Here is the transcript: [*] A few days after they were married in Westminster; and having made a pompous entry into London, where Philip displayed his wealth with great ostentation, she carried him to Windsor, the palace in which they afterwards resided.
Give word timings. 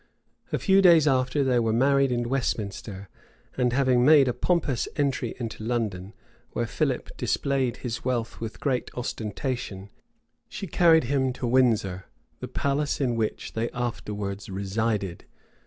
[*] 0.27 0.51
A 0.51 0.57
few 0.57 0.81
days 0.81 1.07
after 1.07 1.43
they 1.43 1.59
were 1.59 1.71
married 1.71 2.11
in 2.11 2.27
Westminster; 2.27 3.07
and 3.55 3.71
having 3.71 4.03
made 4.03 4.27
a 4.27 4.33
pompous 4.33 4.87
entry 4.95 5.35
into 5.39 5.61
London, 5.63 6.15
where 6.53 6.65
Philip 6.65 7.15
displayed 7.17 7.77
his 7.85 8.03
wealth 8.03 8.41
with 8.41 8.59
great 8.59 8.89
ostentation, 8.95 9.91
she 10.49 10.65
carried 10.65 11.03
him 11.03 11.31
to 11.33 11.45
Windsor, 11.45 12.05
the 12.39 12.47
palace 12.47 12.99
in 12.99 13.15
which 13.15 13.53
they 13.53 13.69
afterwards 13.75 14.49
resided. 14.49 15.25